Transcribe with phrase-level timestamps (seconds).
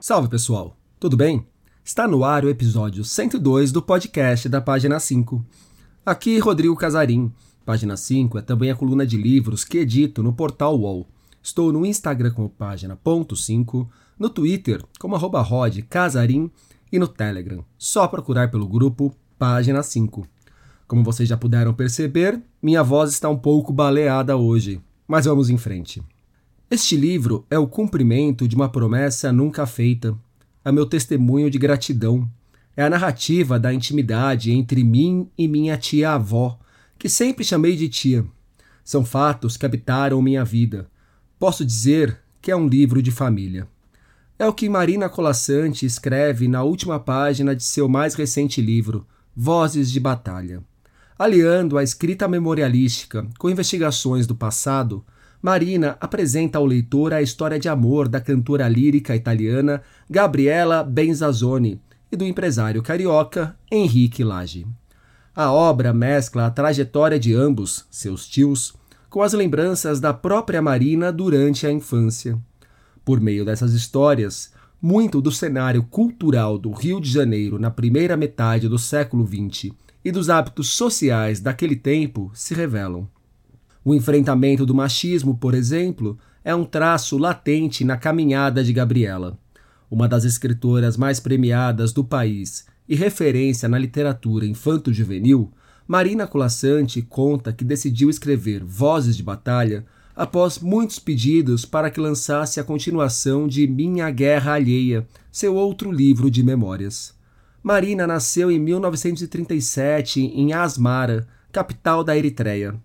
[0.00, 1.44] Salve pessoal, tudo bem?
[1.84, 5.44] Está no ar o episódio 102 do podcast da Página 5.
[6.06, 7.32] Aqui Rodrigo Casarim.
[7.66, 11.04] Página 5 é também a coluna de livros que edito no portal UOL.
[11.42, 16.48] Estou no Instagram como página ponto 5, no Twitter como arroba Rod Casarim
[16.92, 17.64] e no Telegram.
[17.76, 20.24] Só procurar pelo grupo Página 5.
[20.86, 25.58] Como vocês já puderam perceber, minha voz está um pouco baleada hoje, mas vamos em
[25.58, 26.00] frente.
[26.70, 30.14] Este livro é o cumprimento de uma promessa nunca feita,
[30.62, 32.28] é meu testemunho de gratidão,
[32.76, 36.58] é a narrativa da intimidade entre mim e minha tia-avó,
[36.98, 38.22] que sempre chamei de tia.
[38.84, 40.90] São fatos que habitaram minha vida.
[41.38, 43.66] Posso dizer que é um livro de família.
[44.38, 49.90] É o que Marina Colassante escreve na última página de seu mais recente livro, Vozes
[49.90, 50.62] de Batalha.
[51.18, 55.02] Aliando a escrita memorialística com investigações do passado,
[55.40, 62.16] Marina apresenta ao leitor a história de amor da cantora lírica italiana Gabriela Benzazzoni e
[62.16, 64.66] do empresário carioca Henrique Lage.
[65.34, 68.74] A obra mescla a trajetória de ambos, seus tios,
[69.08, 72.36] com as lembranças da própria Marina durante a infância.
[73.04, 78.68] Por meio dessas histórias, muito do cenário cultural do Rio de Janeiro na primeira metade
[78.68, 79.72] do século XX
[80.04, 83.08] e dos hábitos sociais daquele tempo se revelam.
[83.88, 89.38] O enfrentamento do machismo, por exemplo, é um traço latente na caminhada de Gabriela,
[89.90, 95.50] uma das escritoras mais premiadas do país e referência na literatura infanto-juvenil.
[95.86, 102.60] Marina Colassante conta que decidiu escrever Vozes de Batalha após muitos pedidos para que lançasse
[102.60, 107.14] a continuação de Minha Guerra Alheia, seu outro livro de memórias.
[107.62, 112.78] Marina nasceu em 1937 em Asmara, capital da Eritreia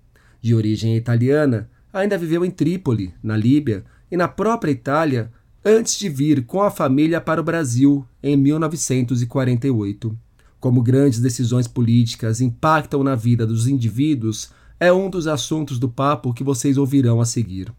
[0.44, 5.32] de origem italiana, ainda viveu em Trípoli, na Líbia, e na própria Itália
[5.64, 10.16] antes de vir com a família para o Brasil em 1948.
[10.60, 16.34] Como grandes decisões políticas impactam na vida dos indivíduos, é um dos assuntos do papo
[16.34, 17.74] que vocês ouvirão a seguir.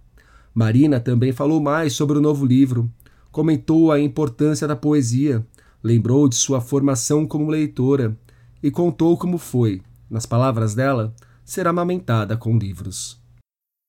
[0.54, 2.90] Marina também falou mais sobre o novo livro,
[3.30, 5.46] comentou a importância da poesia,
[5.82, 8.16] lembrou de sua formação como leitora
[8.62, 13.22] e contou como foi, nas palavras dela, ser amamentada com livros.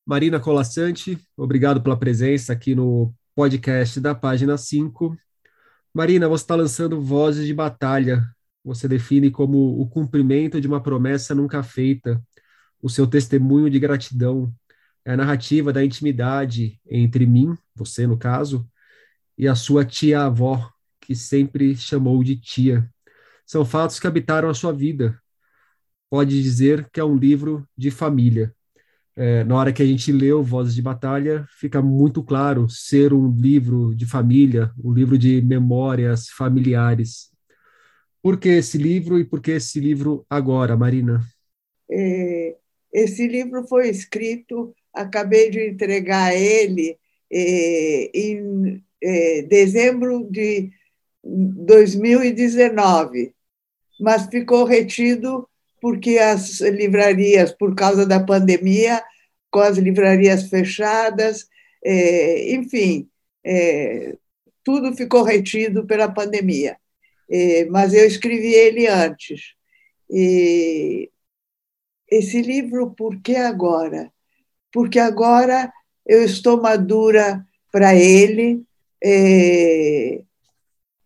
[0.05, 5.17] Marina Colassante, obrigado pela presença aqui no podcast da página 5.
[5.93, 8.23] Marina, você está lançando Vozes de Batalha.
[8.63, 12.21] Você define como o cumprimento de uma promessa nunca feita,
[12.81, 14.53] o seu testemunho de gratidão,
[15.05, 18.67] é a narrativa da intimidade entre mim, você no caso,
[19.37, 22.89] e a sua tia-avó, que sempre chamou de tia.
[23.45, 25.22] São fatos que habitaram a sua vida,
[26.09, 28.53] pode dizer que é um livro de família.
[29.17, 33.31] É, na hora que a gente leu Vozes de Batalha, fica muito claro ser um
[33.31, 37.31] livro de família, um livro de memórias familiares.
[38.21, 41.23] Por que esse livro e por que esse livro agora, Marina?
[41.89, 42.57] É,
[42.91, 46.97] esse livro foi escrito, acabei de entregar ele
[47.31, 50.72] é, em é, dezembro de
[51.23, 53.33] 2019,
[53.99, 55.47] mas ficou retido
[55.85, 59.03] porque as livrarias, por causa da pandemia,
[59.51, 61.47] com as livrarias fechadas,
[61.85, 63.07] é, enfim,
[63.46, 64.18] é,
[64.63, 66.75] tudo ficou retido pela pandemia.
[67.29, 69.53] É, mas eu escrevi ele antes.
[70.09, 71.12] E
[72.09, 74.12] esse livro, por que agora?
[74.73, 75.72] Porque agora
[76.03, 78.63] eu estou madura para ele,
[79.03, 80.23] é,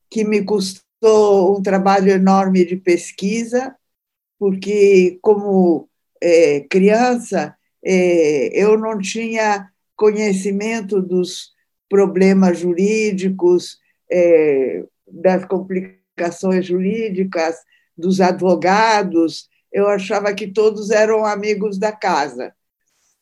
[0.09, 3.75] que me custou um trabalho enorme de pesquisa,
[4.39, 5.89] porque, como
[6.23, 11.51] é, criança, é, eu não tinha conhecimento dos
[11.89, 13.77] problemas jurídicos,
[14.09, 17.57] é, das complicações jurídicas,
[17.97, 19.49] dos advogados.
[19.71, 22.53] Eu achava que todos eram amigos da casa.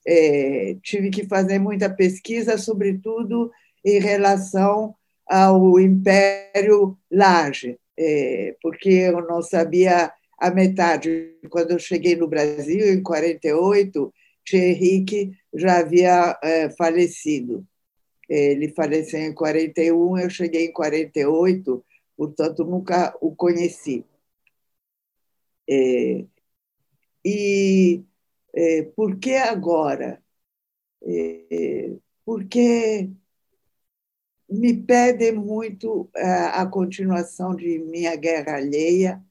[0.05, 3.51] É, tive que fazer muita pesquisa, sobretudo
[3.83, 4.95] em relação
[5.25, 12.93] ao Império Laje, é, porque eu não sabia a metade, quando eu cheguei no Brasil,
[12.93, 14.13] em 48,
[14.45, 17.65] Tio Henrique já havia é, falecido.
[18.29, 21.85] Ele faleceu em 41, eu cheguei em 48,
[22.15, 24.05] portanto, nunca o conheci.
[25.69, 26.25] É,
[27.25, 28.03] e
[28.55, 30.21] é, por que agora?
[31.03, 31.95] É,
[32.25, 33.09] porque
[34.49, 39.21] me pedem muito a, é, a continuação de Minha Guerra Alheia,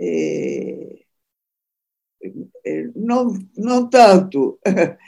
[0.00, 0.98] é,
[2.64, 4.58] é, não, não tanto.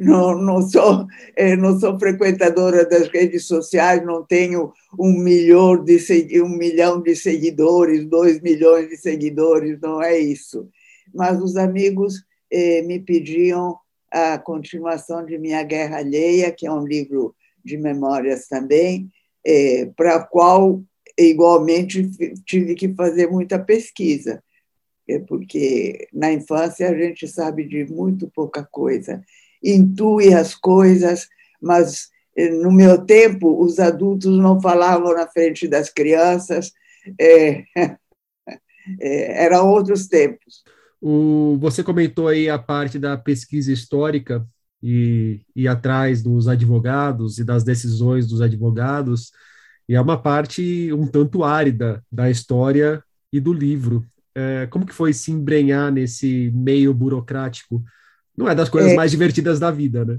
[0.00, 1.06] não, não, sou,
[1.36, 7.14] eh, não sou frequentadora das redes sociais, não tenho um milhão, de, um milhão de
[7.14, 10.68] seguidores, dois milhões de seguidores, não é isso.
[11.14, 13.78] Mas os amigos eh, me pediam
[14.10, 19.10] a continuação de Minha Guerra Alheia, que é um livro de memórias também,
[19.44, 20.82] eh, para qual
[21.18, 22.10] igualmente
[22.44, 24.42] tive que fazer muita pesquisa,
[25.08, 29.22] é porque na infância a gente sabe de muito pouca coisa,
[29.62, 31.28] intui as coisas,
[31.60, 36.72] mas eh, no meu tempo os adultos não falavam na frente das crianças,
[37.20, 37.64] é,
[39.00, 40.64] é, eram outros tempos.
[41.00, 44.46] O, você comentou aí a parte da pesquisa histórica
[44.82, 49.30] e, e atrás dos advogados e das decisões dos advogados
[49.88, 53.02] e é uma parte um tanto árida da história
[53.32, 54.04] e do livro.
[54.34, 57.82] É, como que foi se embrenhar nesse meio burocrático?
[58.36, 60.18] Não é das coisas é, mais divertidas da vida, né?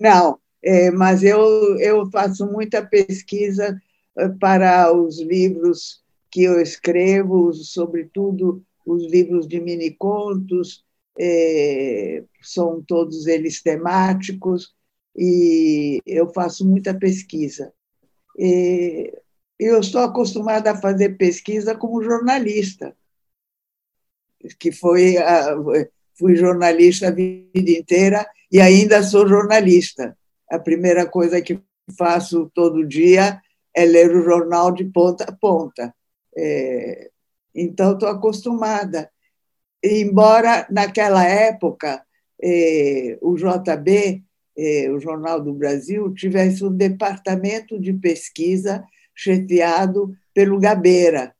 [0.00, 3.78] Não, é, mas eu, eu faço muita pesquisa
[4.16, 10.84] eh, para os livros que eu escrevo, sobretudo os livros de mini-contos,
[11.18, 14.74] é, são todos eles temáticos,
[15.16, 17.72] e eu faço muita pesquisa.
[18.38, 19.12] E
[19.58, 22.96] eu estou acostumada a fazer pesquisa como jornalista,
[24.58, 25.56] que foi a,
[26.18, 30.16] fui jornalista a vida inteira e ainda sou jornalista.
[30.50, 31.60] A primeira coisa que
[31.96, 33.40] faço todo dia
[33.74, 35.94] é ler o jornal de ponta a ponta.
[36.36, 37.10] É,
[37.54, 39.10] então, estou acostumada.
[39.82, 42.04] Embora naquela época
[42.42, 44.24] é, o JB
[44.56, 48.84] eh, o Jornal do Brasil tivesse um departamento de pesquisa
[49.14, 51.34] chefiado pelo Gabeira,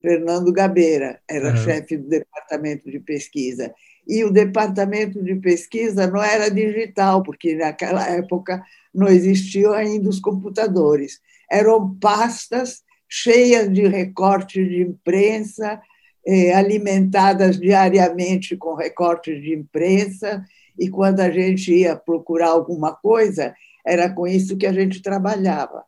[0.00, 1.56] Fernando Gabeira, era uhum.
[1.56, 3.72] chefe do departamento de pesquisa.
[4.08, 8.62] E o departamento de pesquisa não era digital, porque naquela época
[8.94, 11.20] não existiam ainda os computadores.
[11.50, 15.80] Eram pastas cheias de recortes de imprensa,
[16.26, 20.44] eh, alimentadas diariamente com recortes de imprensa,
[20.78, 23.54] e quando a gente ia procurar alguma coisa,
[23.86, 25.84] era com isso que a gente trabalhava.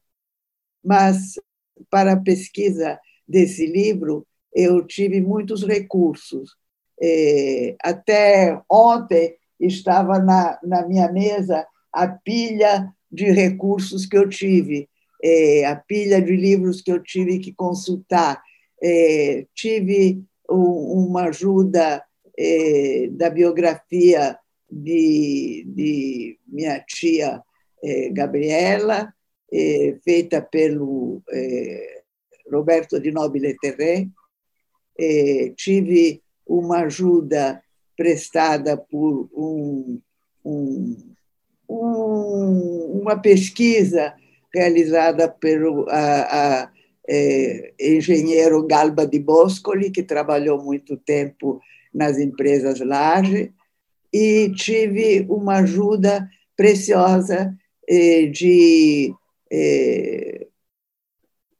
[0.84, 1.34] Mas,
[1.90, 6.56] para a pesquisa desse livro, eu tive muitos recursos.
[7.00, 14.88] É, até ontem estava na, na minha mesa a pilha de recursos que eu tive,
[15.22, 18.42] é, a pilha de livros que eu tive que consultar.
[18.82, 22.04] É, tive uma ajuda
[23.12, 24.36] da biografia
[24.72, 27.42] de, de minha tia
[27.84, 29.12] eh, Gabriela,
[29.52, 32.02] eh, feita pelo eh,
[32.50, 34.08] Roberto de Nobile Terré.
[35.56, 37.62] tive uma ajuda
[37.96, 40.00] prestada por um,
[40.44, 40.96] um,
[41.68, 44.14] um, uma pesquisa
[44.54, 46.72] realizada pelo a, a,
[47.80, 51.60] engenheiro Galba di Boscoli, que trabalhou muito tempo
[51.92, 53.52] nas empresas Laje,
[54.12, 57.56] e tive uma ajuda preciosa
[57.88, 59.14] eh, de
[59.50, 60.46] eh,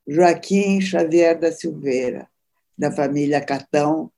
[0.07, 2.29] Joaquim Xavier da Silveira,
[2.77, 4.11] da família Catão,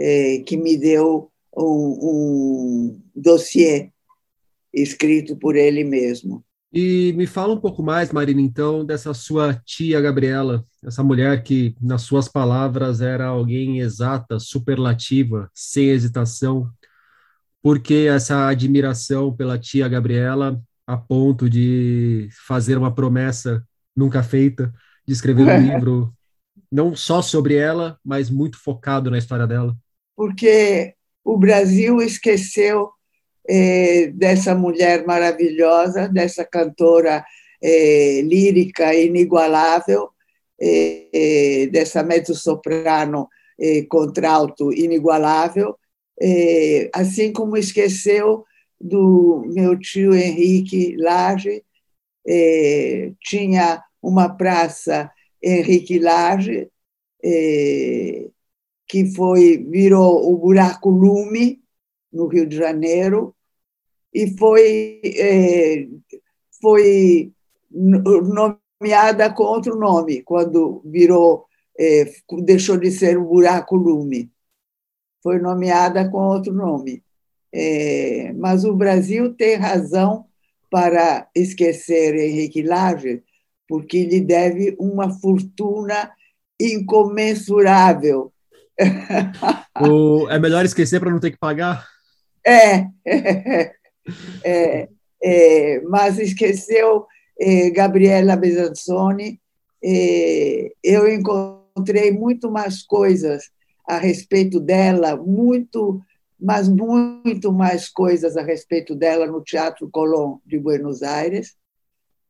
[0.00, 3.90] eh, que me deu um, um dossiê
[4.72, 6.42] escrito por ele mesmo.
[6.72, 11.76] E me fala um pouco mais, Marina, então, dessa sua tia Gabriela, essa mulher que,
[11.78, 16.70] nas suas palavras, era alguém exata, superlativa, sem hesitação,
[17.62, 23.64] por que essa admiração pela tia Gabriela a ponto de fazer uma promessa
[23.96, 24.72] nunca feita,
[25.06, 26.12] de escrever um livro
[26.70, 29.76] não só sobre ela, mas muito focado na história dela?
[30.16, 32.90] Porque o Brasil esqueceu
[33.48, 37.24] é, dessa mulher maravilhosa, dessa cantora
[37.62, 40.10] é, lírica inigualável,
[40.60, 43.28] é, dessa mezzo-soprano
[43.88, 45.76] contralto inigualável,
[46.22, 48.44] é, assim como esqueceu
[48.80, 51.64] do meu tio Henrique Lage,
[52.24, 55.10] é, tinha uma praça
[55.42, 56.68] Henrique Lage,
[57.24, 58.28] é,
[58.86, 61.60] que foi virou o Buraco Lume,
[62.12, 63.34] no Rio de Janeiro,
[64.14, 65.00] e foi,
[66.60, 67.32] foi
[67.70, 71.46] nomeada com outro nome, quando virou,
[72.44, 74.31] deixou de ser o Buraco Lume
[75.22, 77.02] foi nomeada com outro nome.
[77.54, 80.26] É, mas o Brasil tem razão
[80.70, 83.22] para esquecer Henrique Lage,
[83.68, 86.10] porque lhe deve uma fortuna
[86.60, 88.32] incomensurável.
[89.80, 91.88] O, é melhor esquecer para não ter que pagar?
[92.46, 93.74] É, é,
[94.44, 94.88] é,
[95.22, 97.06] é, mas esqueceu
[97.40, 99.40] é, Gabriela Besanzoni.
[99.82, 103.50] É, eu encontrei muito mais coisas
[103.86, 106.00] a respeito dela, muito,
[106.38, 111.56] mas muito mais coisas a respeito dela no Teatro Colón de Buenos Aires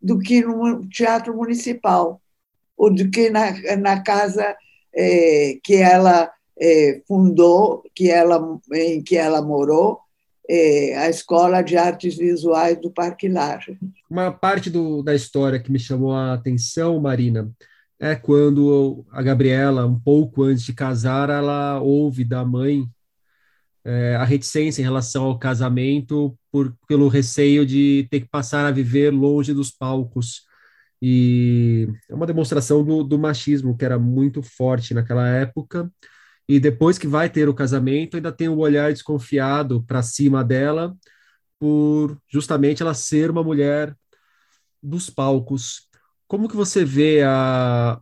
[0.02, 2.21] do que no Teatro Municipal,
[2.76, 4.56] ou do que na, na casa
[4.94, 6.30] é, que ela
[6.61, 10.00] é, fundou, que ela, em que ela morou,
[10.49, 13.78] é, a Escola de Artes Visuais do Parque Laje.
[14.11, 17.50] Uma parte do, da história que me chamou a atenção, Marina,
[18.02, 22.85] é quando a Gabriela, um pouco antes de casar, ela ouve da mãe
[23.85, 28.73] é, a reticência em relação ao casamento por, pelo receio de ter que passar a
[28.73, 30.42] viver longe dos palcos.
[31.00, 35.88] E é uma demonstração do, do machismo que era muito forte naquela época.
[36.49, 40.92] E depois que vai ter o casamento, ainda tem um olhar desconfiado para cima dela,
[41.56, 43.97] por justamente ela ser uma mulher
[44.82, 45.88] dos palcos.
[46.32, 48.00] Como que você vê a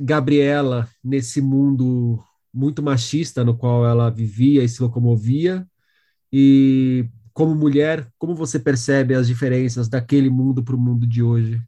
[0.00, 2.18] Gabriela nesse mundo
[2.50, 5.66] muito machista no qual ela vivia e se locomovia?
[6.32, 11.60] E como mulher, como você percebe as diferenças daquele mundo para o mundo de hoje?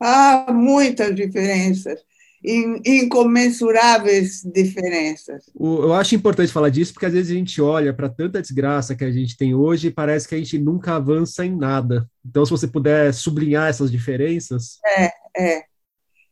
[0.00, 2.00] Há muitas diferenças,
[2.42, 5.44] incomensuráveis diferenças.
[5.60, 9.04] Eu acho importante falar disso porque às vezes a gente olha para tanta desgraça que
[9.04, 12.08] a gente tem hoje e parece que a gente nunca avança em nada.
[12.24, 14.78] Então, se você puder sublinhar essas diferenças.
[14.96, 15.64] É, é.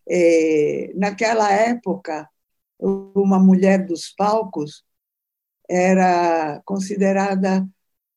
[0.09, 2.29] é, naquela época,
[2.79, 4.85] uma mulher dos palcos
[5.69, 7.67] era considerada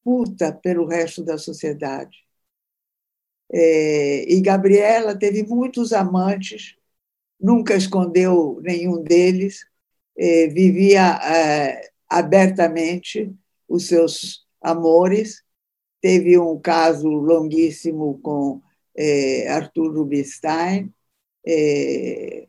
[0.04, 2.26] puta pelo resto da sociedade.
[3.52, 6.76] É, e Gabriela teve muitos amantes,
[7.40, 9.66] nunca escondeu nenhum deles,
[10.18, 13.34] é, vivia é, abertamente
[13.68, 15.44] os seus amores.
[16.02, 18.62] Teve um caso longuíssimo com
[18.98, 20.94] é, Arthur Rubinstein,
[21.46, 22.48] é,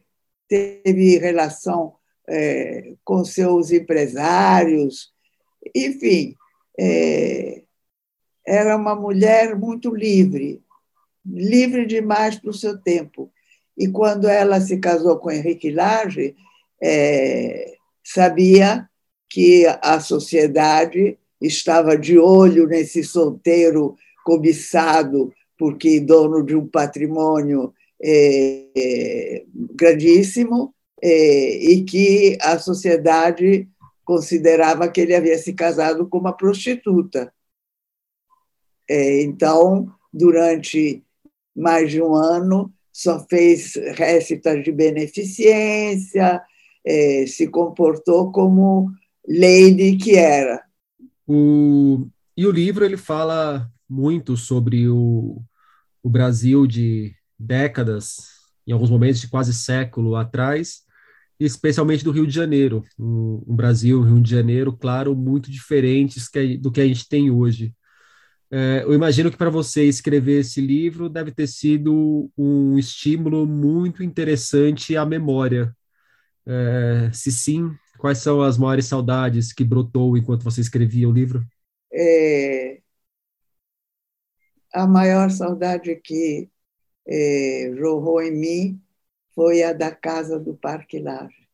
[0.49, 1.95] teve relação
[2.29, 5.13] é, com seus empresários,
[5.75, 6.35] enfim,
[6.79, 7.63] é,
[8.47, 10.63] era uma mulher muito livre,
[11.25, 13.33] livre demais para o seu tempo.
[13.77, 16.35] E quando ela se casou com Henrique Lage,
[16.83, 18.89] é, sabia
[19.29, 27.73] que a sociedade estava de olho nesse solteiro cobiçado, porque dono de um patrimônio
[28.03, 29.45] é,
[29.75, 33.69] grandíssimo é, e que a sociedade
[34.05, 37.33] considerava que ele havia se casado com uma prostituta.
[38.89, 41.03] É, então, durante
[41.55, 46.41] mais de um ano, só fez récitas de beneficência,
[46.85, 48.91] é, se comportou como
[49.29, 50.63] lady que era.
[51.27, 55.43] O, e o livro ele fala muito sobre o,
[56.03, 58.29] o Brasil de décadas,
[58.67, 60.83] em alguns momentos de quase século atrás,
[61.39, 62.85] especialmente do Rio de Janeiro.
[62.99, 67.31] Um, um Brasil, Rio de Janeiro, claro, muito diferentes que, do que a gente tem
[67.31, 67.75] hoje.
[68.51, 74.03] É, eu imagino que para você escrever esse livro deve ter sido um estímulo muito
[74.03, 75.75] interessante à memória.
[76.47, 81.45] É, se sim, quais são as maiores saudades que brotou enquanto você escrevia o livro?
[81.93, 82.81] É,
[84.77, 86.51] a maior saudade que
[87.09, 88.81] é, jorrou em mim
[89.35, 91.49] foi a da casa do Parque Laje,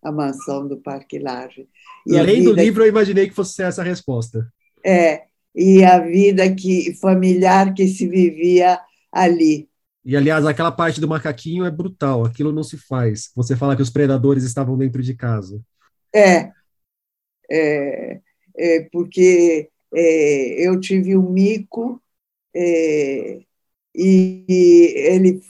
[0.00, 1.68] a mansão do Parque Laje.
[2.06, 4.48] E Além do livro, eu imaginei que fosse essa a resposta.
[4.86, 8.78] É, e a vida que familiar que se vivia
[9.10, 9.68] ali.
[10.04, 13.32] E, aliás, aquela parte do macaquinho é brutal, aquilo não se faz.
[13.34, 15.60] Você fala que os predadores estavam dentro de casa.
[16.14, 16.52] É,
[17.50, 18.20] é,
[18.56, 22.00] é porque é, eu tive um mico
[22.54, 23.40] é,
[23.94, 25.40] e, ele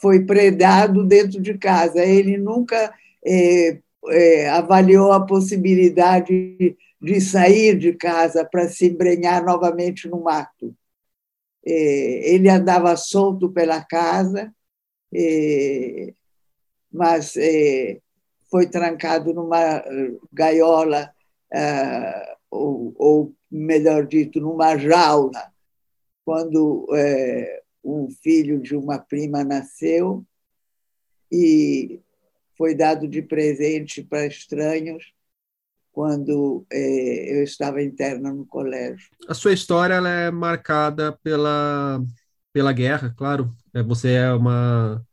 [0.00, 2.04] foi predado dentro de casa.
[2.04, 2.92] Ele nunca
[3.24, 3.78] é,
[4.08, 10.74] é, avaliou a possibilidade de sair de casa para se embrenhar novamente no mato.
[11.64, 14.52] É, ele andava solto pela casa,
[15.14, 16.12] é,
[16.92, 17.98] mas é,
[18.50, 19.82] foi trancado numa
[20.32, 21.12] gaiola,
[21.52, 25.52] é, ou, ou melhor dito, numa jaula,
[26.24, 26.86] quando
[27.84, 30.24] um filho de uma prima nasceu
[31.32, 32.00] e
[32.56, 35.12] foi dado de presente para estranhos
[35.92, 39.08] quando é, eu estava interna no colégio.
[39.28, 42.02] A sua história ela é marcada pela,
[42.52, 43.54] pela guerra, claro.
[43.74, 45.04] É, você é uma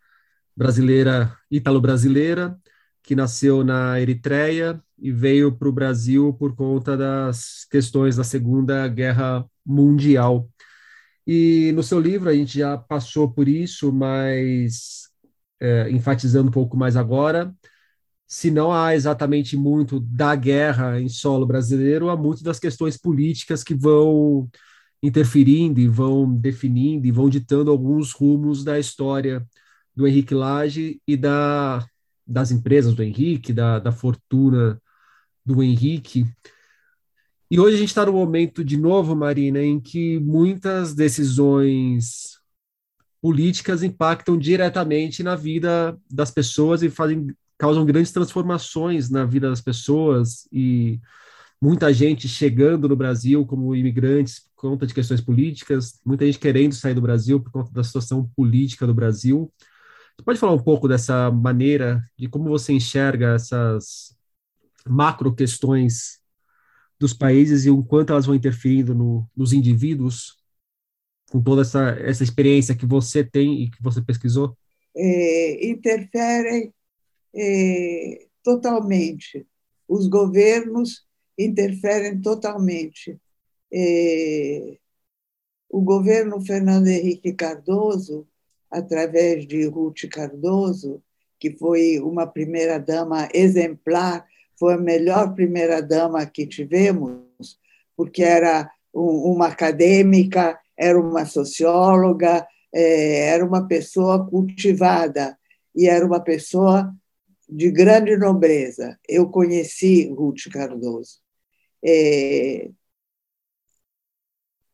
[0.55, 2.57] brasileira, ítalo-brasileira,
[3.01, 8.87] que nasceu na Eritreia e veio para o Brasil por conta das questões da Segunda
[8.87, 10.49] Guerra Mundial.
[11.27, 15.09] E no seu livro a gente já passou por isso, mas
[15.59, 17.53] é, enfatizando um pouco mais agora,
[18.25, 23.63] se não há exatamente muito da guerra em solo brasileiro, há muito das questões políticas
[23.63, 24.49] que vão
[25.03, 29.45] interferindo e vão definindo e vão ditando alguns rumos da história
[29.95, 31.85] do Henrique Lage e da,
[32.25, 34.81] das empresas do Henrique, da, da fortuna
[35.45, 36.25] do Henrique.
[37.49, 42.39] E hoje a gente está no momento, de novo, Marina, em que muitas decisões
[43.21, 49.61] políticas impactam diretamente na vida das pessoas e fazem, causam grandes transformações na vida das
[49.61, 50.99] pessoas e
[51.61, 56.73] muita gente chegando no Brasil como imigrantes por conta de questões políticas, muita gente querendo
[56.73, 59.49] sair do Brasil por conta da situação política do Brasil.
[60.17, 64.13] Você pode falar um pouco dessa maneira, de como você enxerga essas
[64.85, 66.19] macro questões
[66.99, 70.37] dos países e o quanto elas vão interferindo no, nos indivíduos,
[71.29, 74.57] com toda essa, essa experiência que você tem e que você pesquisou?
[74.95, 76.73] É, interferem
[77.35, 79.45] é, totalmente.
[79.87, 81.05] Os governos
[81.37, 83.19] interferem totalmente.
[83.71, 84.77] É,
[85.69, 88.27] o governo Fernando Henrique Cardoso,
[88.71, 91.03] através de Ruth Cardoso,
[91.39, 94.25] que foi uma primeira-dama exemplar
[94.57, 97.59] foi a melhor primeira-dama que tivemos,
[97.95, 105.37] porque era uma acadêmica, era uma socióloga, é, era uma pessoa cultivada
[105.75, 106.93] e era uma pessoa
[107.47, 108.99] de grande nobreza.
[109.07, 111.19] Eu conheci Ruth Cardoso.
[111.83, 112.69] É,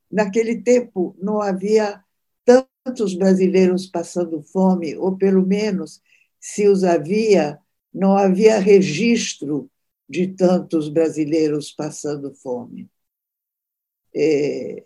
[0.09, 2.01] naquele tempo não havia
[2.45, 6.01] tantos brasileiros passando fome, ou pelo menos,
[6.39, 7.59] se os havia,
[7.93, 9.69] não havia registro
[10.13, 12.87] de tantos brasileiros passando fome.
[14.15, 14.83] É,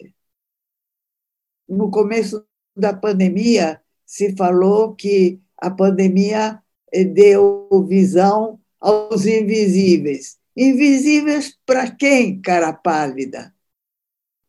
[1.68, 10.38] no começo da pandemia, se falou que a pandemia eh, deu visão aos invisíveis.
[10.56, 13.54] Invisíveis para quem, cara pálida?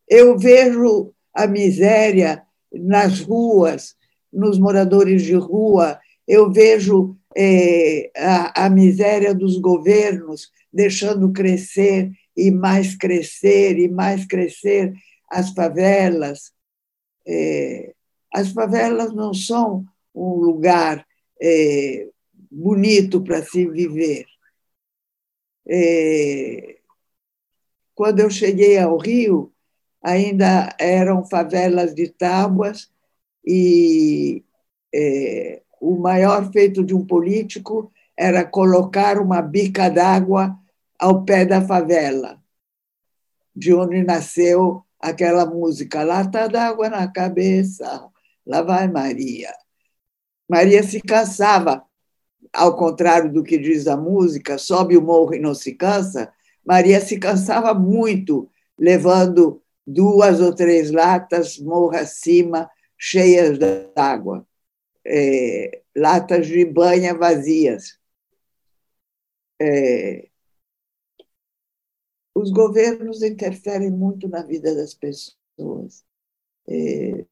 [0.07, 3.97] Eu vejo a miséria nas ruas,
[4.31, 12.51] nos moradores de rua, eu vejo é, a, a miséria dos governos deixando crescer e
[12.51, 14.93] mais crescer e mais crescer
[15.29, 16.51] as favelas.
[17.27, 17.93] É,
[18.33, 21.05] as favelas não são um lugar
[21.41, 22.07] é,
[22.51, 24.25] bonito para se viver.
[27.93, 29.53] Quando eu cheguei ao Rio,
[30.01, 32.89] ainda eram favelas de tábuas
[33.45, 34.43] e
[35.79, 40.57] o maior feito de um político era colocar uma bica d'água
[40.97, 42.37] ao pé da favela,
[43.55, 48.05] de onde nasceu aquela música, lata d'água na cabeça,
[48.45, 49.53] lá vai Maria.
[50.49, 51.83] Maria se cansava,
[52.51, 56.31] ao contrário do que diz a música, sobe o morro e não se cansa,
[56.65, 64.45] Maria se cansava muito, levando duas ou três latas morro acima, cheias d'água
[65.09, 67.99] é, latas de banha vazias.
[69.59, 70.29] É,
[72.35, 76.05] os governos interferem muito na vida das pessoas.
[76.67, 77.25] É,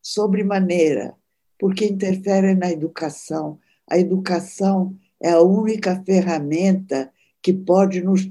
[0.00, 1.14] sobremaneira,
[1.58, 3.60] porque interferem na educação.
[3.88, 8.24] A educação é a única ferramenta que pode nos,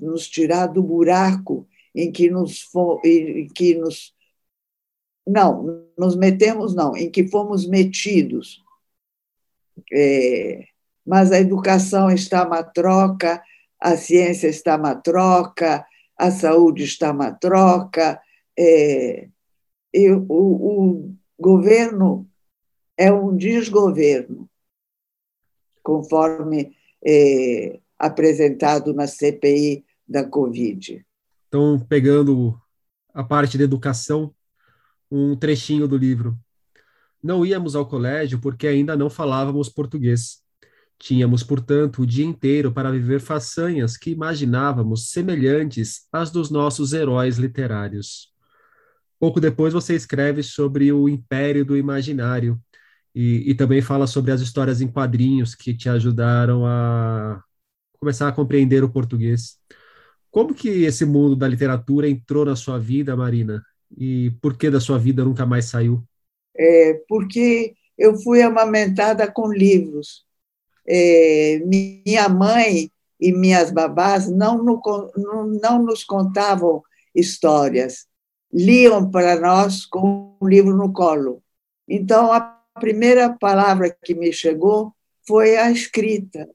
[0.00, 2.68] nos tirar do buraco em que nos,
[3.04, 4.14] em que nos
[5.28, 8.62] não, nos metemos não, em que fomos metidos.
[9.92, 10.64] É,
[11.06, 13.42] mas a educação está uma troca,
[13.80, 15.86] a ciência está uma troca,
[16.16, 18.20] a saúde está uma troca,
[18.58, 19.28] é,
[19.94, 22.28] o, o governo
[22.96, 24.50] é um desgoverno,
[25.82, 31.06] conforme é, apresentado na CPI da Covid.
[31.46, 32.60] Então, pegando
[33.14, 34.34] a parte da educação,
[35.10, 36.38] um trechinho do livro.
[37.22, 40.42] Não íamos ao colégio porque ainda não falávamos português.
[40.98, 47.38] Tínhamos, portanto, o dia inteiro para viver façanhas que imaginávamos semelhantes às dos nossos heróis
[47.38, 48.32] literários.
[49.18, 52.60] Pouco depois você escreve sobre o império do imaginário
[53.14, 57.42] e, e também fala sobre as histórias em quadrinhos que te ajudaram a
[57.98, 59.56] começar a compreender o português.
[60.30, 63.62] Como que esse mundo da literatura entrou na sua vida, Marina?
[63.96, 66.02] E por que da sua vida nunca mais saiu?
[66.56, 70.24] É, porque eu fui amamentada com livros.
[70.86, 74.80] É, minha mãe e minhas babás não, no,
[75.16, 76.82] não, não nos contavam
[77.14, 78.06] histórias,
[78.52, 81.42] liam para nós com um livro no colo.
[81.86, 82.40] Então, a
[82.78, 84.94] primeira palavra que me chegou
[85.26, 86.48] foi a escrita.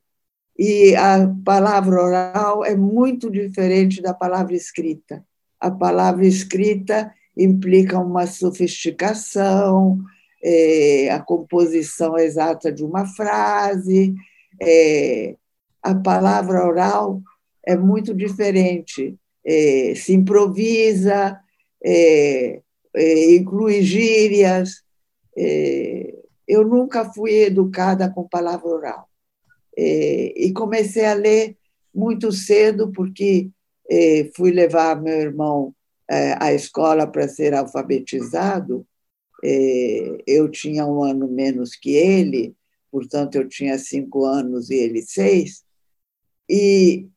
[0.58, 5.26] E a palavra oral é muito diferente da palavra escrita.
[5.60, 10.00] A palavra escrita implica uma sofisticação,
[10.44, 14.14] é, a composição exata de uma frase.
[14.62, 15.36] É,
[15.82, 17.22] a palavra oral
[17.66, 21.40] é muito diferente, é, se improvisa,
[21.84, 22.62] é,
[22.96, 24.84] é, inclui gírias.
[25.38, 26.14] É,
[26.48, 29.10] eu nunca fui educada com palavra oral.
[29.76, 31.58] e comecei a ler
[31.94, 33.50] muito cedo, porque
[34.36, 35.74] fui levar meu irmão
[36.40, 38.86] à escola para ser alfabetizado.
[40.28, 42.56] eu tinha um ano menos que ele,
[42.92, 45.64] portanto, eu tinha cinco anos e ele seis.
[46.50, 47.08] E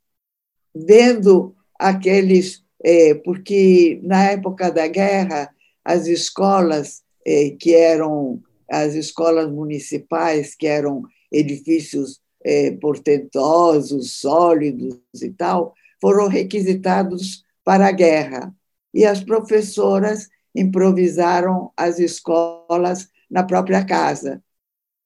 [0.75, 2.65] vendo aqueles.
[2.85, 5.51] É, porque na época da guerra,
[5.85, 15.31] as escolas é, que eram as escolas municipais, que eram edifícios é, portentosos, sólidos e
[15.31, 18.55] tal, foram requisitados para a guerra.
[18.97, 24.43] E as professoras improvisaram as escolas na própria casa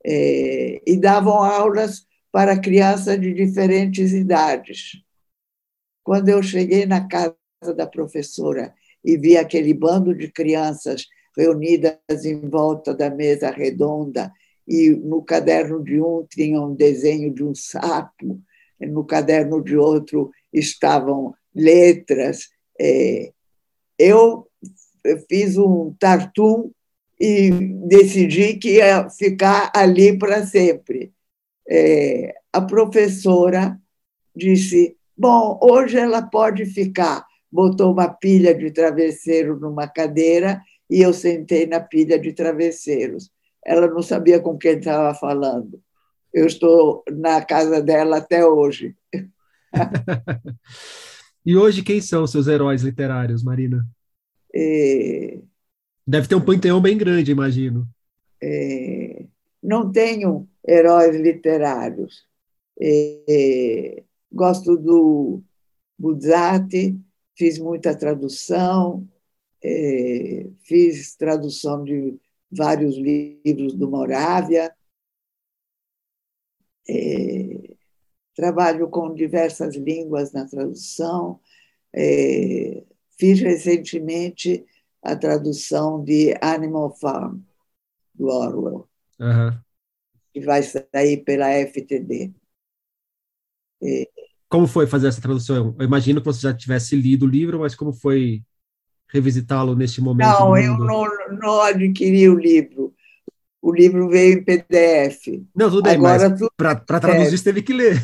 [0.07, 5.03] é, e davam aulas para crianças de diferentes idades.
[6.05, 7.35] Quando eu cheguei na casa
[7.77, 8.73] da professora
[9.05, 14.33] e vi aquele bando de crianças reunidas em volta da mesa redonda,
[14.69, 18.41] e no caderno de um tinha um desenho de um sapo,
[18.81, 22.51] no caderno de outro estavam letras.
[22.81, 23.33] É,
[24.01, 24.49] eu
[25.29, 26.71] fiz um tartum
[27.21, 27.51] e
[27.87, 31.13] decidi que ia ficar ali para sempre.
[31.69, 33.79] É, a professora
[34.35, 37.27] disse: Bom, hoje ela pode ficar.
[37.53, 43.31] Botou uma pilha de travesseiro numa cadeira e eu sentei na pilha de travesseiros.
[43.65, 45.79] Ela não sabia com quem estava falando.
[46.33, 48.97] Eu estou na casa dela até hoje.
[51.45, 53.87] e hoje quem são seus heróis literários, Marina?
[54.55, 55.41] É...
[56.07, 57.89] Deve ter um panteão bem grande, imagino.
[58.43, 59.27] É...
[59.63, 62.25] Não tenho heróis literários.
[62.81, 65.43] É gosto do
[65.99, 66.99] Buzzati,
[67.37, 69.09] fiz muita tradução,
[69.63, 72.19] é, fiz tradução de
[72.51, 74.75] vários livros do Moravia,
[76.89, 77.70] é,
[78.41, 81.39] trabalho com diversas línguas na tradução,
[81.95, 82.83] é,
[83.19, 84.65] fiz recentemente
[85.03, 87.41] a tradução de Animal Farm,
[88.15, 89.59] do Orwell, uhum.
[90.33, 92.33] que vai sair pela FTD.
[94.49, 95.75] Como foi fazer essa tradução?
[95.79, 98.43] Eu imagino que você já tivesse lido o livro, mas como foi
[99.09, 100.29] revisitá-lo neste momento?
[100.29, 101.05] Não, eu não,
[101.39, 102.95] não adquiri o livro.
[103.61, 105.45] O livro veio em PDF.
[105.55, 108.03] Não, tudo bem, Agora, mas para traduzir é, você teve que ler.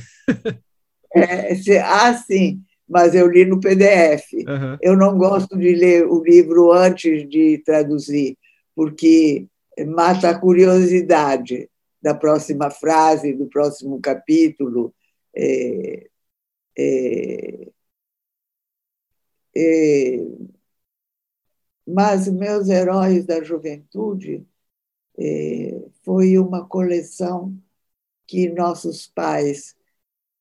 [1.14, 4.34] É, ah, sim, mas eu li no PDF.
[4.46, 4.78] Uhum.
[4.82, 8.36] Eu não gosto de ler o livro antes de traduzir,
[8.74, 9.46] porque
[9.86, 11.70] mata a curiosidade
[12.02, 14.94] da próxima frase, do próximo capítulo.
[15.34, 16.06] É,
[16.78, 17.68] é,
[19.56, 20.18] é,
[21.86, 24.46] mas meus heróis da juventude
[25.18, 27.56] é, foi uma coleção
[28.26, 29.76] que nossos pais,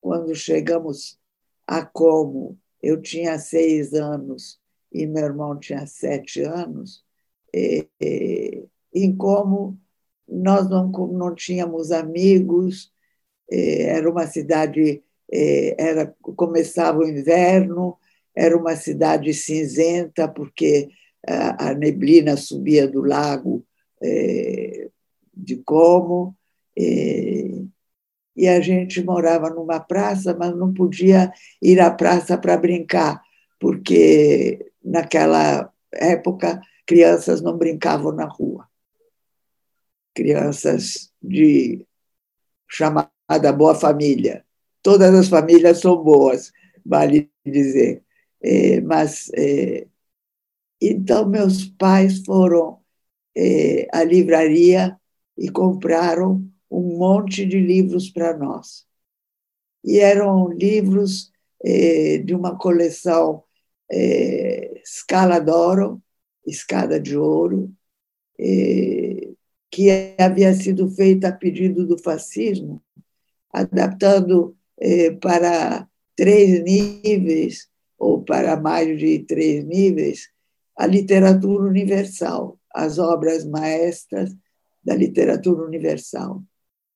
[0.05, 1.17] quando chegamos
[1.65, 4.59] a Como, eu tinha seis anos
[4.93, 7.03] e meu irmão tinha sete anos,
[7.51, 8.63] é, é,
[8.93, 9.79] em Como
[10.27, 12.93] nós não, não tínhamos amigos,
[13.51, 15.03] é, era uma cidade,
[15.75, 17.97] era, começava o inverno,
[18.35, 20.87] era uma cidade cinzenta, porque
[21.25, 23.65] a, neblina subia do lago
[25.33, 26.37] de Como,
[26.77, 27.65] e
[28.43, 33.21] a gente morava numa praça, mas não podia ir à praça para brincar,
[33.59, 38.67] porque naquela época crianças não brincavam na rua.
[40.13, 41.85] Crianças de
[42.69, 43.09] chamar
[43.41, 44.45] da boa família.
[44.81, 46.51] Todas as famílias são boas,
[46.85, 48.03] vale dizer.
[48.41, 49.87] É, mas é,
[50.79, 52.79] então meus pais foram
[53.35, 54.99] é, à livraria
[55.37, 58.85] e compraram um monte de livros para nós.
[59.83, 61.31] E eram livros
[61.63, 63.43] é, de uma coleção
[63.91, 66.01] é, Scala d'Oro,
[66.45, 67.71] Escada de Ouro,
[68.39, 69.29] é,
[69.71, 72.81] que havia sido feita a pedido do fascismo
[73.55, 80.29] adaptando eh, para três níveis ou para mais de três níveis
[80.77, 84.35] a literatura universal, as obras maestras
[84.83, 86.43] da literatura universal.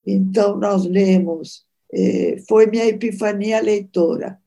[0.06, 4.40] Então, nós lemos, eh, foi minha epifania leitora.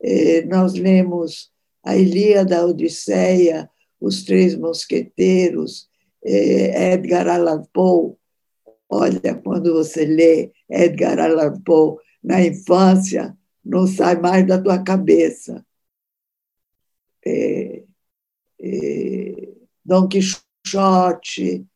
[0.00, 5.88] Eh, nós lemos a Ilíada, a Odisseia, Os Três Mosqueteiros,
[6.24, 8.14] eh, Edgar Allan Poe.
[8.88, 15.64] Olha, quando você lê Edgar Allan Poe na infância, não sai mais da tua cabeça.
[17.24, 17.82] É,
[18.60, 19.48] é,
[19.84, 21.66] Dom Quixote,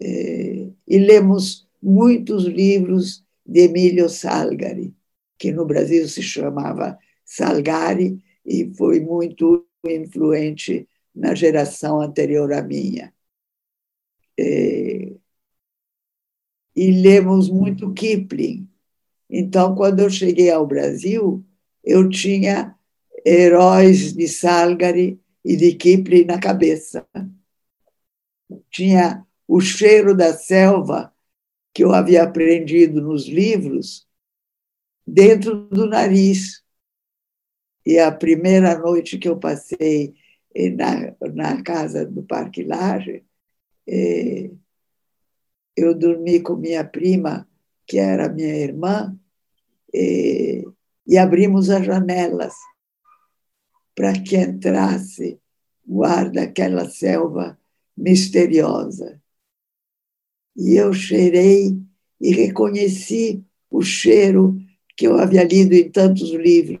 [0.00, 4.94] é, e lemos muitos livros de Emílio Salgari,
[5.38, 13.12] que no Brasil se chamava Salgari e foi muito influente na geração anterior à minha.
[14.38, 15.12] É,
[16.74, 18.68] e lemos muito Kipling.
[19.30, 21.44] Então, quando eu cheguei ao Brasil,
[21.82, 22.76] eu tinha
[23.24, 27.06] heróis de Salgari e de Kipling na cabeça.
[28.70, 31.12] Tinha o cheiro da selva
[31.76, 34.08] que eu havia aprendido nos livros
[35.06, 36.64] dentro do nariz.
[37.84, 40.14] E a primeira noite que eu passei
[40.74, 43.26] na, na casa do Parque Laje,
[43.86, 44.50] eh,
[45.76, 47.46] eu dormi com minha prima,
[47.86, 49.14] que era minha irmã,
[49.94, 50.64] eh,
[51.06, 52.54] e abrimos as janelas
[53.94, 55.38] para que entrasse
[55.86, 57.60] o ar daquela selva
[57.94, 59.20] misteriosa.
[60.56, 61.78] E eu cheirei
[62.20, 64.58] e reconheci o cheiro
[64.96, 66.80] que eu havia lido em tantos livros.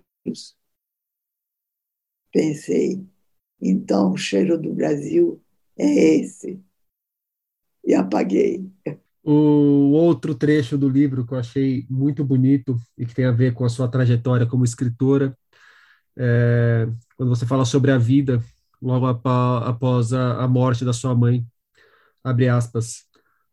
[2.32, 3.04] Pensei,
[3.60, 5.40] então o cheiro do Brasil
[5.78, 6.60] é esse.
[7.84, 8.70] E apaguei.
[9.22, 13.52] O outro trecho do livro que eu achei muito bonito e que tem a ver
[13.52, 15.36] com a sua trajetória como escritora
[16.16, 18.42] é, quando você fala sobre a vida
[18.80, 21.46] logo após a, a morte da sua mãe,
[22.22, 23.05] abre aspas,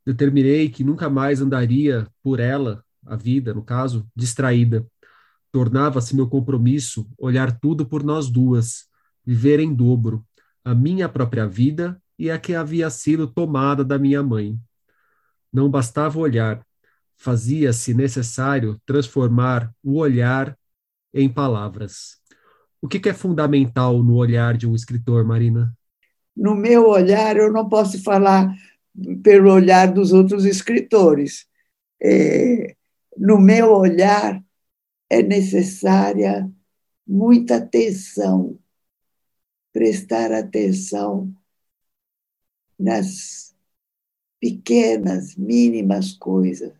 [0.06, 4.86] determinei que nunca mais andaria por ela, a vida, no caso, distraída.
[5.52, 8.86] Tornava-se meu compromisso olhar tudo por nós duas,
[9.26, 10.26] viver em dobro,
[10.64, 14.58] a minha própria vida e a que havia sido tomada da minha mãe.
[15.52, 16.66] Não bastava olhar,
[17.18, 20.58] fazia-se necessário transformar o olhar
[21.14, 22.18] em palavras.
[22.82, 25.74] O que, que é fundamental no olhar de um escritor, Marina?
[26.36, 28.54] No meu olhar, eu não posso falar
[29.24, 31.48] pelo olhar dos outros escritores.
[32.02, 32.76] É,
[33.18, 34.44] no meu olhar,
[35.10, 36.50] é necessária
[37.06, 38.58] muita atenção,
[39.72, 41.34] prestar atenção
[42.80, 43.56] nas
[44.40, 46.74] pequenas, mínimas coisas.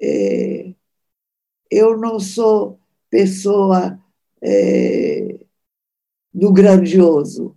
[0.00, 0.74] É,
[1.70, 2.80] eu não sou
[3.10, 3.98] pessoa
[4.42, 5.38] é,
[6.32, 7.56] do grandioso.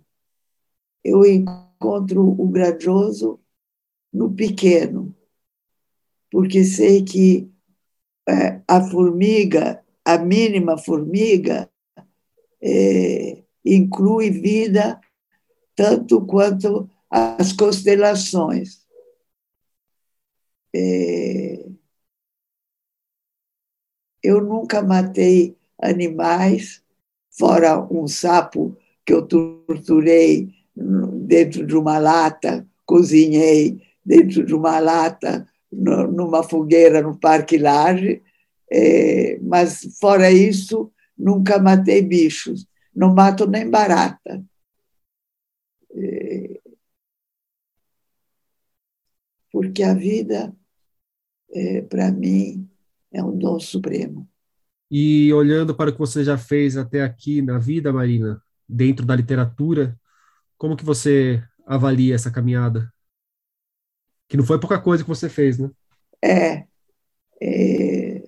[1.04, 3.40] Eu encontro o grandioso
[4.12, 5.14] no pequeno,
[6.30, 7.50] porque sei que
[8.28, 11.70] é, a formiga, a mínima formiga,
[12.60, 15.00] é, inclui vida
[15.74, 18.86] tanto quanto as constelações.
[20.74, 21.68] É,
[24.22, 26.82] eu nunca matei animais,
[27.30, 30.54] fora um sapo que eu torturei
[31.22, 38.22] dentro de uma lata, cozinhei dentro de uma lata, numa fogueira no Parque Laje,
[38.70, 44.44] é, mas fora isso, nunca matei bichos, não mato nem barata.
[45.94, 46.60] É,
[49.50, 50.54] porque a vida,
[51.50, 52.68] é, para mim,
[53.12, 54.28] é um dom supremo.
[54.90, 59.16] E olhando para o que você já fez até aqui na vida, Marina, dentro da
[59.16, 59.98] literatura,
[60.62, 62.88] como que você avalia essa caminhada?
[64.28, 65.68] Que não foi pouca coisa que você fez, né?
[66.24, 66.68] É.
[67.42, 68.22] é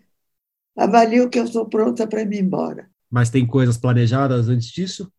[0.77, 2.91] avalio que eu estou pronta para ir embora.
[3.09, 5.13] Mas tem coisas planejadas antes disso?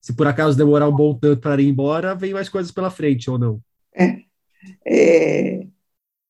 [0.00, 3.30] Se por acaso demorar um bom tanto para ir embora, vem mais coisas pela frente
[3.30, 3.60] ou não?
[3.94, 4.22] É.
[4.82, 5.66] é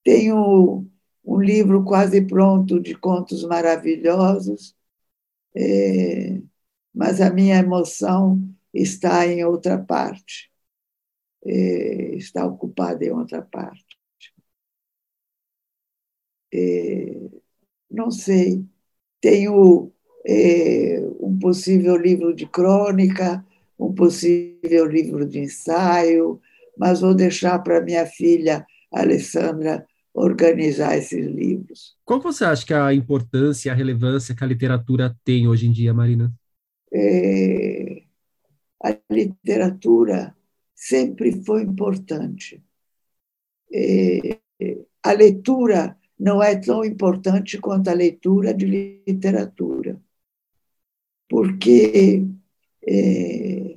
[0.02, 0.84] tenho
[1.24, 4.74] um livro quase pronto de contos maravilhosos,
[5.54, 6.42] é,
[6.92, 10.50] mas a minha emoção está em outra parte,
[11.44, 13.84] é, está ocupada em outra parte.
[16.52, 17.30] É,
[17.90, 18.64] não sei,
[19.20, 19.92] tenho
[20.26, 23.44] é, um possível livro de crônica,
[23.78, 26.40] um possível livro de ensaio,
[26.76, 31.94] mas vou deixar para minha filha Alessandra organizar esses livros.
[32.04, 35.72] Qual você acha que é a importância, a relevância que a literatura tem hoje em
[35.72, 36.32] dia, Marina?
[36.92, 38.05] É...
[38.82, 40.36] a literatura
[40.74, 42.62] sempre foi importante.
[43.70, 44.40] E
[45.02, 48.66] a leitura não é tão importante quanto a leitura de
[49.06, 50.00] literatura,
[51.28, 52.24] porque
[52.86, 53.76] é,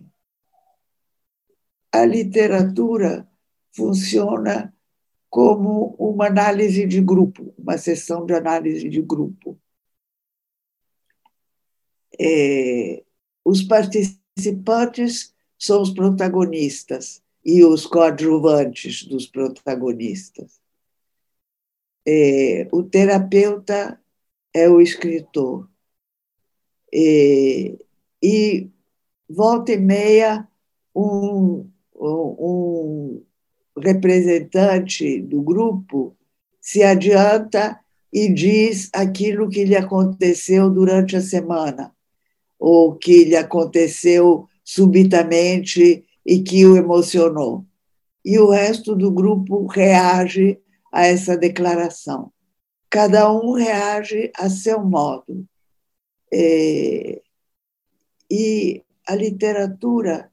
[1.91, 3.27] a literatura
[3.71, 4.73] funciona
[5.29, 9.59] como uma análise de grupo, uma sessão de análise de grupo.
[12.19, 13.03] É,
[13.45, 14.19] os participantes
[15.57, 20.59] são os protagonistas e os coadjuvantes dos protagonistas.
[22.07, 23.99] É, o terapeuta
[24.53, 25.69] é o escritor.
[26.93, 27.77] É,
[28.21, 28.69] e
[29.29, 30.47] volta e meia,
[30.95, 33.23] um, um
[33.77, 36.15] representante do grupo
[36.59, 37.79] se adianta
[38.11, 41.95] e diz aquilo que lhe aconteceu durante a semana,
[42.59, 47.65] ou que lhe aconteceu subitamente e que o emocionou.
[48.23, 50.59] E o resto do grupo reage
[50.91, 52.31] a essa declaração.
[52.89, 55.47] Cada um reage a seu modo.
[56.31, 57.21] É,
[58.29, 60.31] e a literatura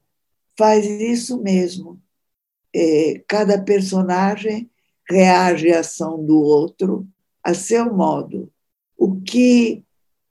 [0.55, 1.99] faz isso mesmo
[2.77, 4.69] é, cada personagem
[5.09, 7.07] reage à ação do outro
[7.43, 8.51] a seu modo,
[8.97, 9.83] o que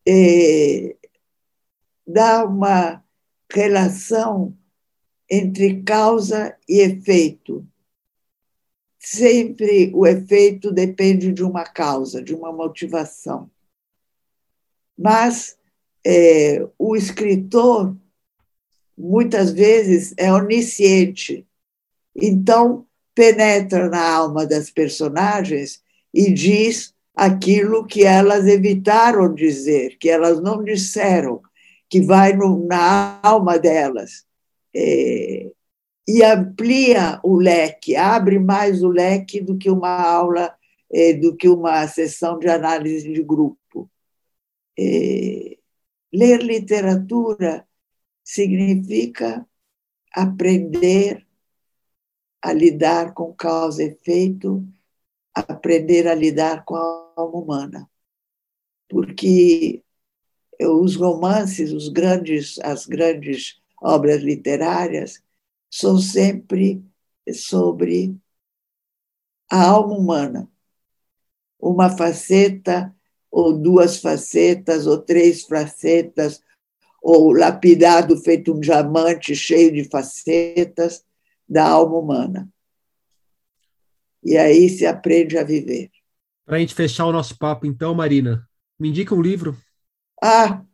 [0.06, 0.94] é,
[2.06, 3.02] dá uma
[3.52, 4.56] relação
[5.28, 7.66] entre causa e efeito.
[8.98, 13.50] Sempre o efeito depende de uma causa, de uma motivação.
[14.96, 15.56] Mas
[16.04, 17.96] é, o escritor,
[18.96, 21.46] muitas vezes, é onisciente
[22.16, 30.40] então, penetra na alma das personagens e diz aquilo que elas evitaram dizer, que elas
[30.40, 31.42] não disseram,
[31.88, 34.24] que vai no, na alma delas.
[34.74, 35.50] É,
[36.08, 40.56] e amplia o leque, abre mais o leque do que uma aula,
[40.92, 43.90] é, do que uma sessão de análise de grupo.
[44.78, 45.56] É,
[46.12, 47.66] ler literatura
[48.24, 49.46] significa
[50.12, 51.26] aprender
[52.42, 54.66] a lidar com causa e efeito,
[55.34, 57.90] aprender a lidar com a alma humana.
[58.88, 59.82] Porque
[60.60, 65.22] os romances, os grandes, as grandes obras literárias
[65.70, 66.82] são sempre
[67.32, 68.16] sobre
[69.50, 70.50] a alma humana.
[71.58, 72.94] Uma faceta,
[73.30, 76.42] ou duas facetas, ou três facetas,
[77.02, 81.04] ou lapidado feito um diamante cheio de facetas,
[81.48, 82.48] da alma humana.
[84.22, 85.90] E aí se aprende a viver.
[86.44, 89.56] Para a gente fechar o nosso papo, então, Marina, me indica um livro.
[90.22, 90.64] Ah,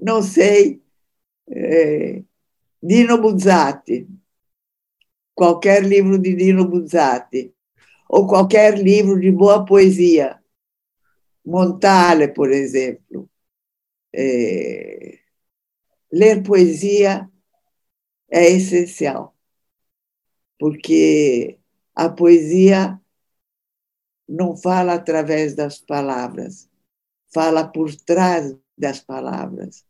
[0.00, 0.82] não sei.
[1.48, 2.22] É,
[2.82, 4.08] Dino Buzzati.
[5.34, 7.54] Qualquer livro de Dino Buzzati.
[8.08, 10.40] Ou qualquer livro de boa poesia.
[11.44, 13.28] Montale, por exemplo.
[14.14, 15.18] É,
[16.12, 17.28] ler poesia
[18.30, 19.32] é essencial
[20.62, 21.58] porque
[21.96, 23.00] a poesia
[24.28, 26.68] não fala através das palavras,
[27.32, 29.84] fala por trás das palavras.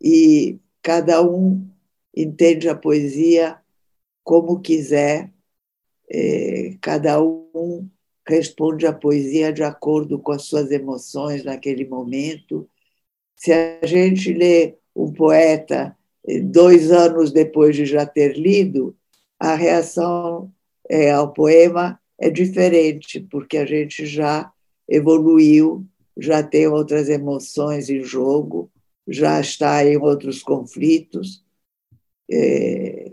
[0.00, 1.68] E cada um
[2.14, 3.58] entende a poesia
[4.24, 5.32] como quiser,
[6.10, 7.88] é, cada um
[8.26, 12.68] responde à poesia de acordo com as suas emoções naquele momento.
[13.34, 15.96] Se a gente lê um poeta
[16.26, 18.94] eh, dois anos depois de já ter lido,
[19.40, 20.52] a reação
[20.88, 24.52] é, ao poema é diferente, porque a gente já
[24.88, 25.86] evoluiu,
[26.18, 28.70] já tem outras emoções em jogo,
[29.06, 31.44] já está em outros conflitos.
[32.30, 33.12] É...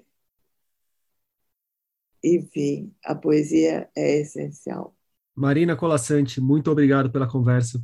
[2.24, 4.96] Enfim, a poesia é essencial.
[5.36, 7.80] Marina Colassante, muito obrigado pela conversa.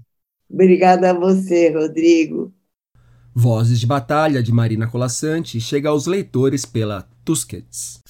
[0.50, 2.52] Obrigada a você, Rodrigo.
[3.34, 8.02] Vozes de Batalha de Marina Colassante chega aos leitores pela Tusquets.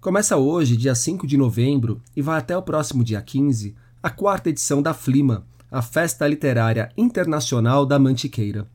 [0.00, 4.48] Começa hoje, dia 5 de novembro, e vai até o próximo dia 15, a quarta
[4.50, 8.66] edição da Flima, a Festa Literária Internacional da Mantiqueira.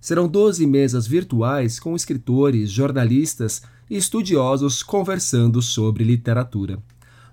[0.00, 6.78] Serão 12 mesas virtuais com escritores, jornalistas e estudiosos conversando sobre literatura.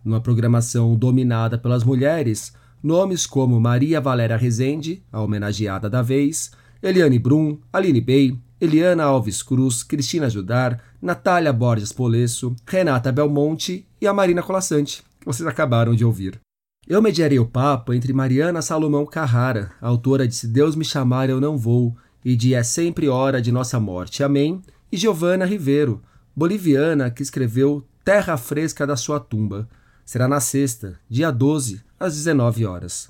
[0.03, 2.53] Numa programação dominada pelas mulheres,
[2.83, 6.51] nomes como Maria Valéria Rezende, a homenageada da vez,
[6.81, 14.07] Eliane Brum, Aline Bey, Eliana Alves Cruz, Cristina Judar, Natália Borges Polesso, Renata Belmonte e
[14.07, 16.39] a Marina Colassante, vocês acabaram de ouvir.
[16.89, 21.41] Eu mediarei o papo entre Mariana Salomão Carrara, autora de Se Deus Me Chamar Eu
[21.41, 26.01] Não Vou, e de É Sempre Hora de Nossa Morte, Amém, e Giovana Ribeiro,
[26.33, 29.67] boliviana que escreveu Terra Fresca da Sua Tumba.
[30.05, 33.09] Será na sexta, dia 12, às 19 horas.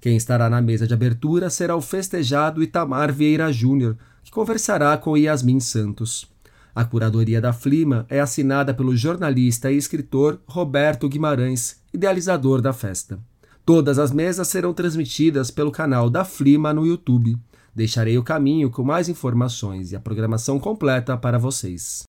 [0.00, 5.16] Quem estará na mesa de abertura será o festejado Itamar Vieira Júnior, que conversará com
[5.16, 6.30] Yasmin Santos.
[6.76, 13.18] A curadoria da Flima é assinada pelo jornalista e escritor Roberto Guimarães, idealizador da festa.
[13.64, 17.34] Todas as mesas serão transmitidas pelo canal da Flima no YouTube.
[17.74, 22.04] Deixarei o caminho com mais informações e a programação completa para vocês.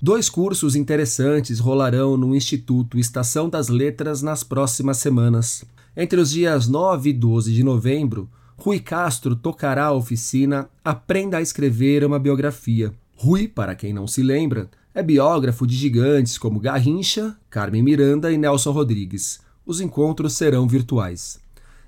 [0.00, 5.64] Dois cursos interessantes rolarão no Instituto Estação das Letras nas próximas semanas.
[5.96, 11.42] Entre os dias 9 e 12 de novembro, Rui Castro tocará a oficina Aprenda a
[11.42, 12.94] Escrever uma Biografia.
[13.18, 18.36] Rui, para quem não se lembra, é biógrafo de gigantes como Garrincha, Carmen Miranda e
[18.36, 19.40] Nelson Rodrigues.
[19.64, 21.40] Os encontros serão virtuais.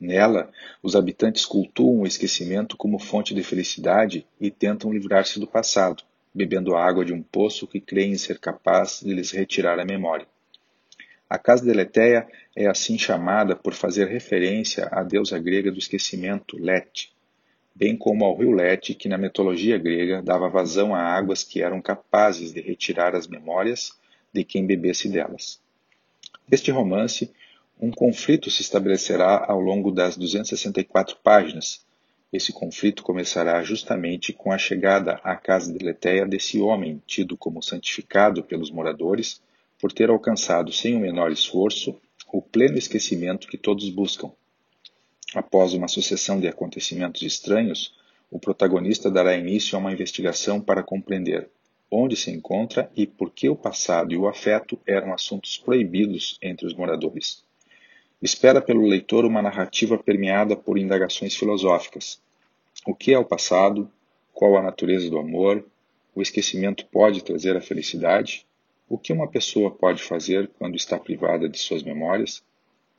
[0.00, 0.50] Nela,
[0.82, 6.02] os habitantes cultuam o esquecimento como fonte de felicidade e tentam livrar-se do passado,
[6.34, 10.26] bebendo água de um poço que creem ser capaz de lhes retirar a memória.
[11.30, 12.26] A casa de Letéia
[12.56, 17.11] é assim chamada por fazer referência à deusa grega do esquecimento, Lete,
[17.74, 21.80] bem como ao rio Lete, que na mitologia grega dava vazão a águas que eram
[21.80, 23.92] capazes de retirar as memórias
[24.32, 25.60] de quem bebesse delas.
[26.50, 27.30] Neste romance,
[27.80, 31.84] um conflito se estabelecerá ao longo das 264 páginas.
[32.32, 37.62] Esse conflito começará justamente com a chegada à casa de Letéia desse homem, tido como
[37.62, 39.42] santificado pelos moradores,
[39.78, 41.98] por ter alcançado sem o menor esforço
[42.32, 44.32] o pleno esquecimento que todos buscam.
[45.34, 47.94] Após uma sucessão de acontecimentos estranhos,
[48.30, 51.48] o protagonista dará início a uma investigação para compreender
[51.92, 56.66] onde se encontra e por que o passado e o afeto eram assuntos proibidos entre
[56.66, 57.44] os moradores.
[58.20, 62.18] Espera pelo leitor uma narrativa permeada por indagações filosóficas.
[62.86, 63.90] O que é o passado?
[64.32, 65.66] Qual a natureza do amor?
[66.14, 68.46] O esquecimento pode trazer a felicidade?
[68.88, 72.42] O que uma pessoa pode fazer quando está privada de suas memórias?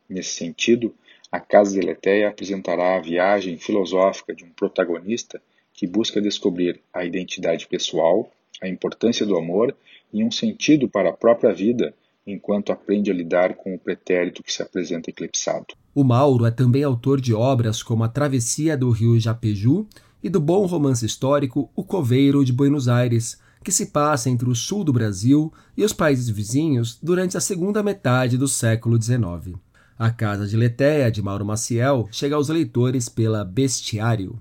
[0.07, 0.93] Nesse sentido,
[1.33, 5.41] a Casa de Letéia apresentará a viagem filosófica de um protagonista
[5.73, 8.29] que busca descobrir a identidade pessoal,
[8.61, 9.75] a importância do amor
[10.13, 11.91] e um sentido para a própria vida
[12.25, 15.65] enquanto aprende a lidar com o pretérito que se apresenta eclipsado.
[15.95, 19.87] O Mauro é também autor de obras como A Travessia do Rio Japeju
[20.21, 24.53] e do bom romance histórico O Coveiro de Buenos Aires, que se passa entre o
[24.53, 29.57] sul do Brasil e os países vizinhos durante a segunda metade do século XIX.
[29.97, 34.37] A Casa de Letéia, de Mauro Maciel, chega aos leitores pela Bestiário.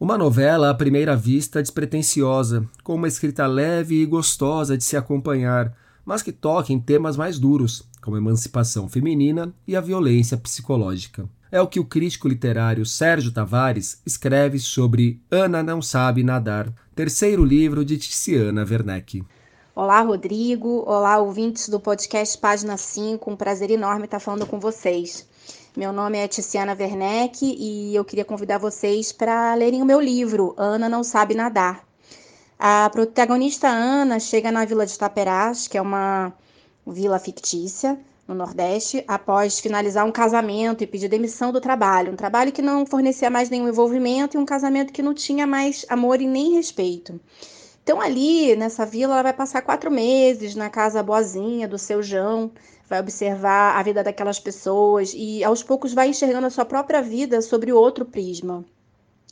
[0.00, 5.76] Uma novela à primeira vista despretensiosa, com uma escrita leve e gostosa de se acompanhar,
[6.04, 11.28] mas que toca em temas mais duros, como a emancipação feminina e a violência psicológica.
[11.52, 17.44] É o que o crítico literário Sérgio Tavares escreve sobre Ana Não Sabe Nadar, terceiro
[17.44, 19.22] livro de Tiziana Werneck.
[19.82, 20.84] Olá, Rodrigo.
[20.86, 23.30] Olá, ouvintes do podcast Página 5.
[23.30, 25.26] Um prazer enorme estar falando com vocês.
[25.74, 30.54] Meu nome é Tiziana Werneck e eu queria convidar vocês para lerem o meu livro,
[30.58, 31.82] Ana Não Sabe Nadar.
[32.58, 36.30] A protagonista Ana chega na vila de Taperás, que é uma
[36.86, 42.12] vila fictícia no Nordeste, após finalizar um casamento e pedir demissão do trabalho.
[42.12, 45.86] Um trabalho que não fornecia mais nenhum envolvimento e um casamento que não tinha mais
[45.88, 47.18] amor e nem respeito.
[47.82, 52.50] Então, ali nessa vila, ela vai passar quatro meses na casa boazinha do seu João,
[52.88, 57.40] vai observar a vida daquelas pessoas e aos poucos vai enxergando a sua própria vida
[57.40, 58.64] sobre outro prisma,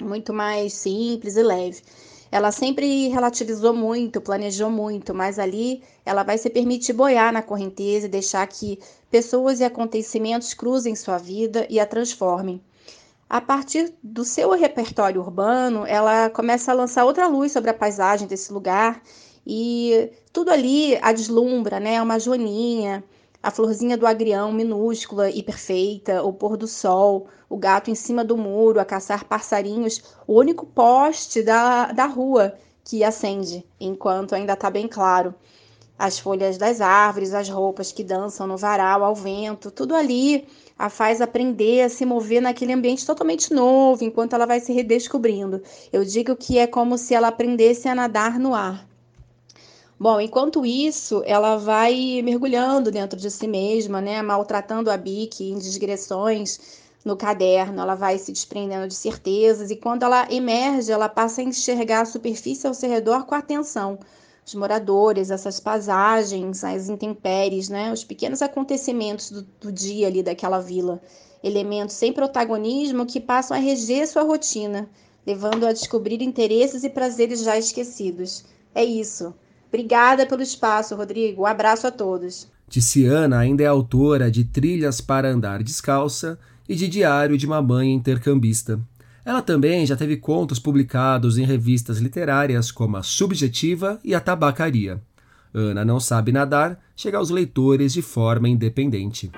[0.01, 1.83] muito mais simples e leve.
[2.31, 8.07] Ela sempre relativizou muito, planejou muito, mas ali ela vai se permitir boiar na correnteza
[8.07, 8.79] e deixar que
[9.11, 12.61] pessoas e acontecimentos cruzem sua vida e a transformem.
[13.29, 18.27] A partir do seu repertório urbano, ela começa a lançar outra luz sobre a paisagem
[18.27, 19.03] desse lugar
[19.47, 22.01] e tudo ali a deslumbra, né?
[22.01, 23.05] Uma joaninha,
[23.43, 28.25] a florzinha do agrião minúscula e perfeita, o pôr do sol, o gato em cima
[28.25, 34.55] do muro a caçar passarinhos, o único poste da, da rua que acende, enquanto ainda
[34.55, 35.35] está bem claro.
[35.99, 40.47] As folhas das árvores, as roupas que dançam no varal ao vento, tudo ali
[40.79, 45.61] a faz aprender a se mover naquele ambiente totalmente novo, enquanto ela vai se redescobrindo.
[45.93, 48.87] Eu digo que é como se ela aprendesse a nadar no ar.
[49.99, 55.59] Bom, enquanto isso, ela vai mergulhando dentro de si mesma, né, maltratando a Bic em
[55.59, 61.41] digressões no caderno, ela vai se desprendendo de certezas e quando ela emerge, ela passa
[61.41, 63.99] a enxergar a superfície ao seu redor com atenção.
[64.49, 70.59] Os moradores, essas paisagens, as intempéries, né, os pequenos acontecimentos do, do dia ali daquela
[70.59, 71.03] vila,
[71.45, 74.89] elementos sem protagonismo que passam a reger sua rotina,
[75.27, 78.43] levando a descobrir interesses e prazeres já esquecidos.
[78.75, 79.35] É isso.
[79.69, 81.43] Obrigada pelo espaço, Rodrigo.
[81.43, 82.49] Um abraço a todos.
[82.71, 87.93] Ticiana ainda é autora de Trilhas para Andar Descalça e de Diário de uma Mãe
[87.93, 88.81] Intercambista.
[89.29, 95.03] Ela também já teve contos publicados em revistas literárias como a Subjetiva e a Tabacaria.
[95.53, 99.31] Ana não sabe nadar chega aos leitores de forma independente.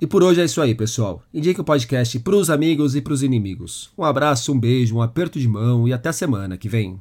[0.00, 1.22] E por hoje é isso aí, pessoal.
[1.32, 3.92] Indique o podcast para os amigos e para os inimigos.
[3.96, 6.98] Um abraço, um beijo, um aperto de mão e até semana que vem.